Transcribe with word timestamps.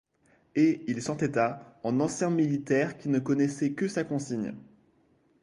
Et 0.55 0.81
il 0.87 0.99
s’entêta, 0.99 1.77
en 1.83 1.99
ancien 1.99 2.31
militaire 2.31 2.97
qui 2.97 3.07
ne 3.07 3.19
connaissait 3.19 3.73
que 3.73 3.87
sa 3.87 4.03
consigne. 4.03 4.55